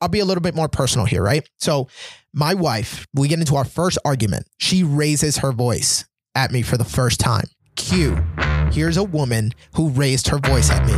[0.00, 1.48] I'll be a little bit more personal here, right?
[1.58, 1.88] So,
[2.34, 4.46] my wife, we get into our first argument.
[4.58, 7.46] She raises her voice at me for the first time.
[7.76, 8.22] Cue,
[8.72, 10.94] here's a woman who raised her voice at me.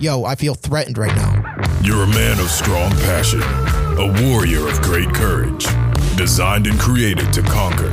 [0.00, 1.34] Yo, I feel threatened right now.
[1.82, 5.66] You're a man of strong passion, a warrior of great courage,
[6.16, 7.90] designed and created to conquer,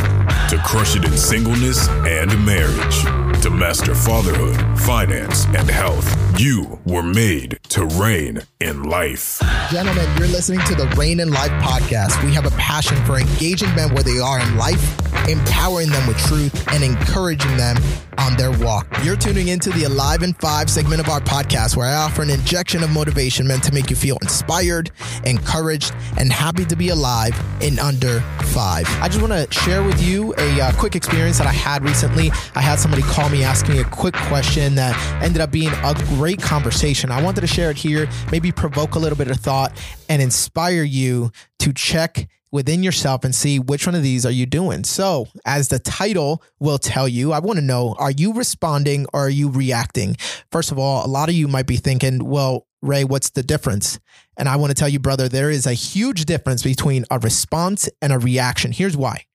[0.50, 3.06] to crush it in singleness and marriage,
[3.42, 6.40] to master fatherhood, finance, and health.
[6.40, 9.42] You were made to reign in life.
[9.72, 12.24] Gentlemen, you're listening to the Reign in Life podcast.
[12.24, 16.18] We have a passion for engaging men where they are in life, empowering them with
[16.26, 17.78] truth, and encouraging them
[18.18, 18.88] on their walk.
[19.04, 22.30] You're tuning into the Alive in Five segment of our podcast, where I offer an
[22.30, 24.92] injection of motivation meant to make you feel inspired,
[25.24, 28.88] encouraged, and happy to be alive in under five.
[29.02, 32.32] I just want to share with you a uh, quick experience that I had recently.
[32.56, 35.94] I had somebody call me asking me a quick question that ended up being a
[36.16, 37.12] great conversation.
[37.12, 39.72] I wanted to share it here, maybe provoke a little bit of thought
[40.08, 44.46] and inspire you to check within yourself and see which one of these are you
[44.46, 44.84] doing.
[44.84, 49.26] So, as the title will tell you, I want to know are you responding or
[49.26, 50.16] are you reacting?
[50.52, 54.00] First of all, a lot of you might be thinking, well, Ray, what's the difference?
[54.38, 57.90] And I want to tell you, brother, there is a huge difference between a response
[58.02, 58.72] and a reaction.
[58.72, 59.26] Here's why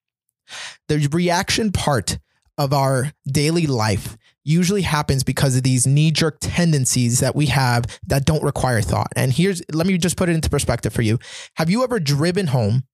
[0.88, 2.18] the reaction part
[2.58, 7.84] of our daily life usually happens because of these knee jerk tendencies that we have
[8.06, 9.12] that don't require thought.
[9.14, 11.18] And here's, let me just put it into perspective for you.
[11.56, 12.84] Have you ever driven home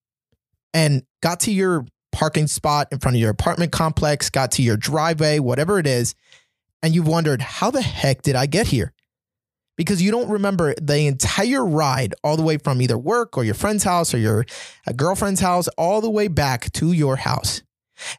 [0.74, 4.76] and got to your parking spot in front of your apartment complex, got to your
[4.76, 6.14] driveway, whatever it is,
[6.82, 8.92] and you've wondered, how the heck did I get here?
[9.76, 13.54] Because you don't remember the entire ride all the way from either work or your
[13.54, 14.44] friend's house or your
[14.96, 17.62] girlfriend's house, all the way back to your house.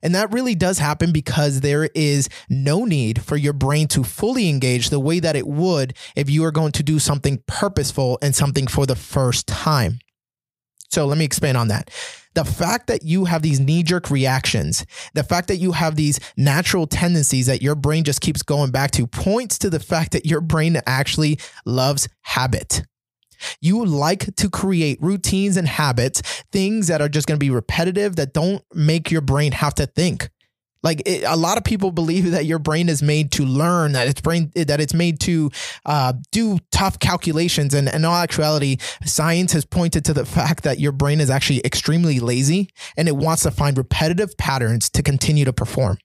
[0.02, 4.50] And that really does happen because there is no need for your brain to fully
[4.50, 8.36] engage the way that it would if you are going to do something purposeful and
[8.36, 10.00] something for the first time.
[10.90, 11.92] So let me expand on that.
[12.36, 16.20] The fact that you have these knee jerk reactions, the fact that you have these
[16.38, 20.26] natural tendencies that your brain just keeps going back to points to the fact that
[20.26, 22.84] your brain actually loves habit.
[23.62, 28.16] You like to create routines and habits, things that are just going to be repetitive,
[28.18, 30.30] that don't make your brain have to think.
[30.82, 34.08] Like it, a lot of people believe that your brain is made to learn, that
[34.08, 35.52] it's brain that it's made to
[35.86, 40.64] uh, do tough calculations, and, and in all actuality, science has pointed to the fact
[40.64, 45.04] that your brain is actually extremely lazy and it wants to find repetitive patterns to
[45.04, 45.98] continue to perform.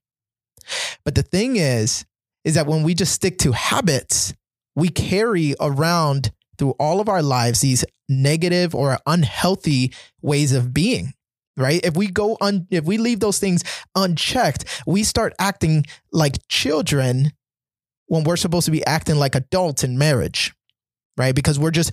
[1.05, 2.05] But the thing is,
[2.43, 4.35] is that when we just stick to habits,
[4.75, 9.93] we carry around through all of our lives these negative or unhealthy
[10.23, 11.13] ways of being
[11.57, 11.85] right?
[11.85, 13.63] If we go on if we leave those things
[13.95, 17.33] unchecked we start acting like children
[18.07, 20.53] when we're supposed to be acting like adults in marriage
[21.17, 21.35] right?
[21.35, 21.93] Because we're just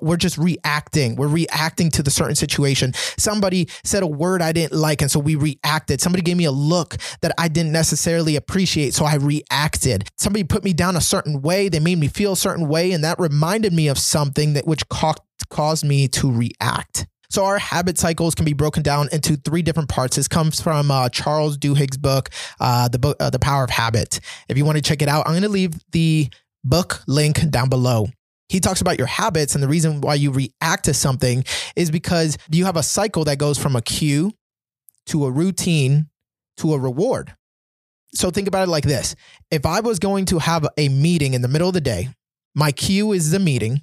[0.00, 1.16] we're just reacting.
[1.16, 2.92] We're reacting to the certain situation.
[3.18, 6.00] Somebody said a word i didn't like and so we reacted.
[6.00, 10.08] Somebody gave me a look that i didn't necessarily appreciate so i reacted.
[10.16, 11.68] Somebody put me down a certain way.
[11.68, 14.88] They made me feel a certain way and that reminded me of something that which
[14.88, 17.06] caused me to react.
[17.32, 20.16] So our habit cycles can be broken down into three different parts.
[20.16, 22.28] This comes from uh, Charles Duhigg's book,
[22.60, 24.20] uh, the book, uh, The Power of Habit.
[24.50, 26.28] If you want to check it out, I'm going to leave the
[26.62, 28.08] book link down below.
[28.52, 31.42] He talks about your habits and the reason why you react to something
[31.74, 34.30] is because you have a cycle that goes from a cue
[35.06, 36.10] to a routine
[36.58, 37.34] to a reward.
[38.14, 39.16] So think about it like this.
[39.50, 42.10] If I was going to have a meeting in the middle of the day,
[42.54, 43.80] my cue is the meeting.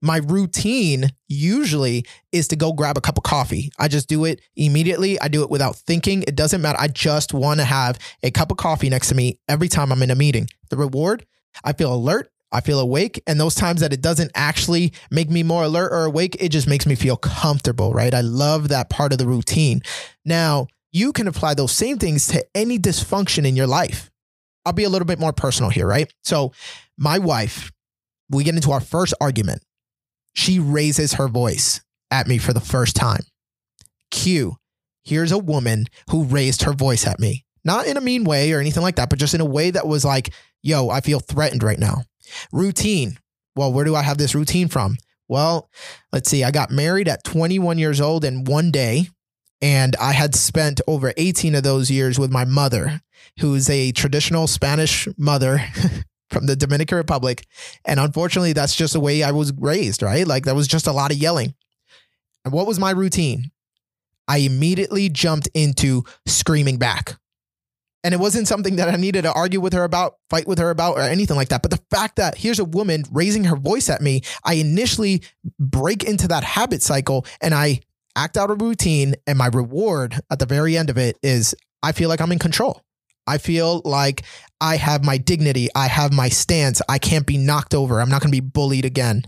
[0.00, 3.72] My routine usually is to go grab a cup of coffee.
[3.80, 5.20] I just do it immediately.
[5.20, 6.22] I do it without thinking.
[6.22, 6.78] It doesn't matter.
[6.80, 10.04] I just want to have a cup of coffee next to me every time I'm
[10.04, 10.46] in a meeting.
[10.70, 11.26] The reward,
[11.64, 12.30] I feel alert.
[12.54, 13.20] I feel awake.
[13.26, 16.68] And those times that it doesn't actually make me more alert or awake, it just
[16.68, 18.14] makes me feel comfortable, right?
[18.14, 19.82] I love that part of the routine.
[20.24, 24.08] Now, you can apply those same things to any dysfunction in your life.
[24.64, 26.10] I'll be a little bit more personal here, right?
[26.22, 26.52] So,
[26.96, 27.72] my wife,
[28.30, 29.62] we get into our first argument.
[30.34, 31.80] She raises her voice
[32.12, 33.22] at me for the first time.
[34.12, 34.56] Cue,
[35.02, 37.44] here's a woman who raised her voice at me.
[37.64, 39.88] Not in a mean way or anything like that, but just in a way that
[39.88, 42.02] was like, yo, I feel threatened right now.
[42.52, 43.18] Routine.
[43.56, 44.96] Well, where do I have this routine from?
[45.28, 45.70] Well,
[46.12, 46.44] let's see.
[46.44, 49.08] I got married at 21 years old in one day,
[49.62, 53.00] and I had spent over 18 of those years with my mother,
[53.40, 55.60] who's a traditional Spanish mother
[56.30, 57.46] from the Dominican Republic.
[57.84, 60.26] And unfortunately, that's just the way I was raised, right?
[60.26, 61.54] Like, there was just a lot of yelling.
[62.44, 63.50] And what was my routine?
[64.28, 67.16] I immediately jumped into screaming back.
[68.04, 70.68] And it wasn't something that I needed to argue with her about, fight with her
[70.68, 71.62] about, or anything like that.
[71.62, 75.22] But the fact that here's a woman raising her voice at me, I initially
[75.58, 77.80] break into that habit cycle and I
[78.14, 79.14] act out a routine.
[79.26, 82.38] And my reward at the very end of it is I feel like I'm in
[82.38, 82.82] control.
[83.26, 84.22] I feel like
[84.60, 85.68] I have my dignity.
[85.74, 86.82] I have my stance.
[86.88, 88.00] I can't be knocked over.
[88.00, 89.24] I'm not going to be bullied again.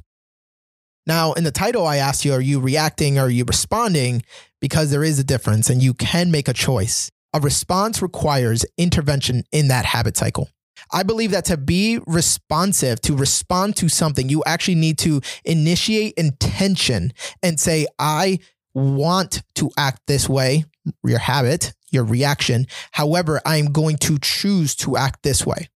[1.07, 4.23] Now, in the title, I asked you, are you reacting or are you responding?
[4.61, 7.11] Because there is a difference and you can make a choice.
[7.37, 10.49] A response requires intervention in that habit cycle.
[10.91, 16.15] I believe that to be responsive, to respond to something, you actually need to initiate
[16.15, 17.13] intention
[17.43, 18.39] and say, I
[18.73, 20.65] want to act this way,
[21.05, 22.69] your habit, your reaction.
[22.93, 25.69] However, I am going to choose to act this way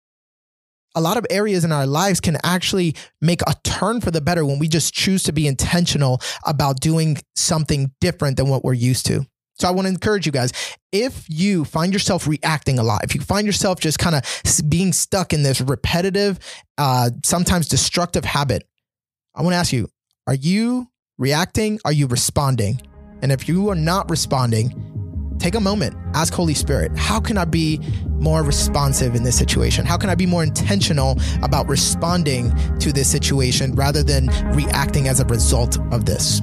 [0.95, 4.45] a lot of areas in our lives can actually make a turn for the better
[4.45, 9.07] when we just choose to be intentional about doing something different than what we're used
[9.07, 9.25] to.
[9.59, 10.53] So I want to encourage you guys
[10.93, 14.23] if you find yourself reacting a lot, if you find yourself just kind of
[14.69, 16.39] being stuck in this repetitive,
[16.79, 18.67] uh, sometimes destructive habit,
[19.35, 19.89] I want to ask you
[20.27, 20.89] are you
[21.19, 21.81] reacting?
[21.85, 22.81] Are you responding?
[23.23, 27.45] And if you are not responding, take a moment, ask Holy Spirit, how can I
[27.45, 27.81] be
[28.21, 29.85] more responsive in this situation?
[29.85, 35.19] How can I be more intentional about responding to this situation rather than reacting as
[35.19, 36.41] a result of this?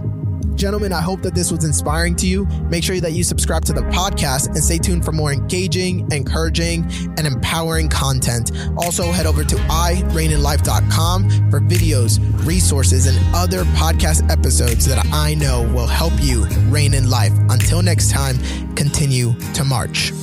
[0.55, 2.45] Gentlemen, I hope that this was inspiring to you.
[2.69, 6.85] Make sure that you subscribe to the podcast and stay tuned for more engaging, encouraging,
[7.17, 8.51] and empowering content.
[8.77, 15.63] Also, head over to ireigninlife.com for videos, resources, and other podcast episodes that I know
[15.73, 17.33] will help you reign in life.
[17.49, 18.37] Until next time,
[18.75, 20.13] continue to march.